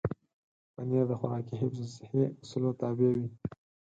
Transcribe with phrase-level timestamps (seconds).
[0.73, 3.27] پنېر د خوراکي حفظ الصحې اصولو تابع وي.